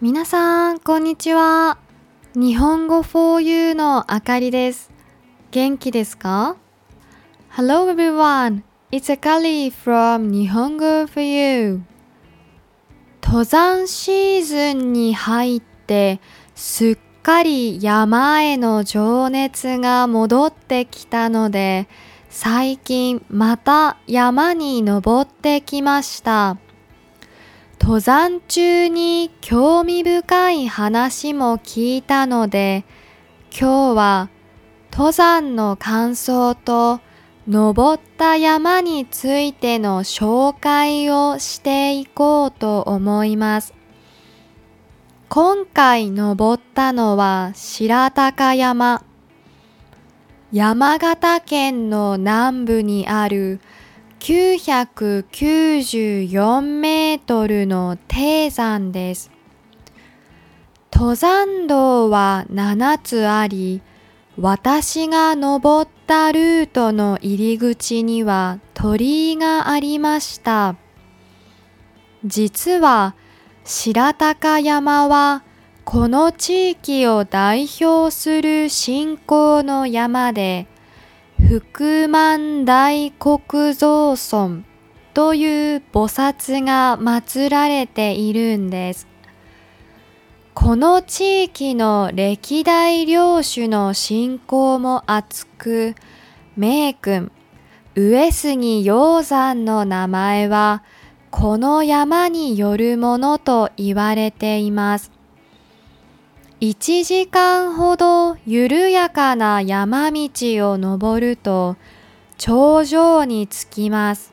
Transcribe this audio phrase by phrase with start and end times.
[0.00, 1.76] 皆さん、こんにちは。
[2.36, 4.92] 日本語 for you のあかりです。
[5.50, 6.54] 元気ですか
[7.50, 8.62] ?Hello everyone.
[8.92, 11.80] It's Akari from 日本語 for you.
[13.20, 16.20] 登山シーズンに入って
[16.54, 21.88] すっかり山への情熱が戻ってきたので
[22.30, 26.56] 最近また山に登ってきました。
[27.88, 32.84] 登山中に興味深い話も聞いたので
[33.50, 34.28] 今日は
[34.92, 37.00] 登山の感想と
[37.48, 43.72] 登った山についての紹介をしていこうと思います。
[45.30, 49.02] 今回登ったのは白鷹山。
[50.52, 53.60] 山形県の南部にある
[54.20, 59.30] 994メートルの低山です。
[60.92, 63.80] 登山道は7つあり、
[64.36, 70.76] 私が登ったルートの入り口には鳥居がありました。
[72.24, 73.14] 実は
[73.64, 75.42] 白鷹山は
[75.84, 80.66] この地域を代表する信仰の山で、
[81.48, 84.66] 福満大国蔵尊
[85.14, 89.08] という菩薩が祀られているんです。
[90.52, 95.94] この地域の歴代領主の信仰も厚く、
[96.54, 97.32] 名君、
[97.94, 100.82] 上杉鷹山の名前は、
[101.30, 105.17] この山によるものと言われています。
[106.60, 110.28] 1時間ほど緩やかな山道
[110.68, 111.76] を登ると
[112.36, 114.32] 頂上に着きます。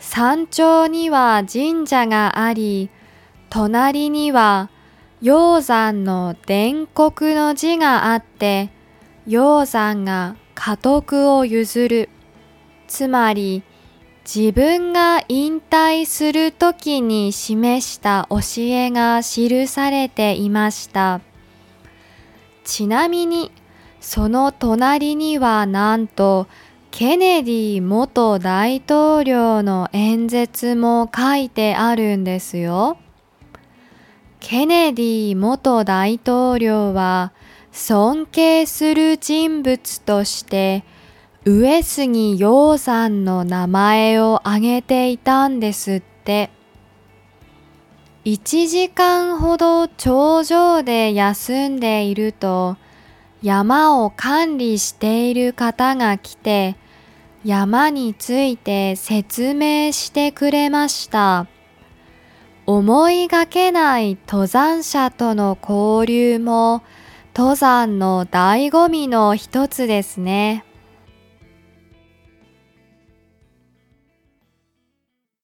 [0.00, 2.90] 山頂には神社があり、
[3.50, 4.68] 隣には
[5.22, 8.70] 鷹山の伝国の字があって、
[9.28, 12.08] 鷹山が家督を譲る。
[12.88, 13.62] つまり、
[14.24, 21.20] 自分が引退するときに示した教えが記されていました。
[22.64, 23.50] ちなみに、
[24.00, 26.46] その隣にはなんと、
[26.90, 32.98] ケネディ元大統領の演説も書いてあるんですよ。
[34.40, 37.32] ケネディ元大統領は
[37.72, 40.82] 尊敬する人物として
[41.46, 46.50] 上杉鷹山の名前を挙げていたんですって。
[48.26, 52.76] 1時間ほど頂上で休んでいると
[53.40, 56.76] 山を管理している方が来て
[57.42, 61.46] 山について説明してくれました。
[62.66, 66.82] 思いがけない登山者との交流も
[67.34, 70.66] 登山の醍醐味の一つですね。